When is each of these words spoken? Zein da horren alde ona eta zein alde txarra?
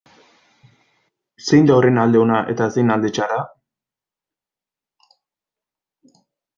Zein 1.49 1.67
da 1.71 1.75
horren 1.75 2.01
alde 2.05 2.19
ona 2.23 2.41
eta 2.55 2.71
zein 2.79 2.91
alde 2.97 3.13
txarra? 3.21 3.39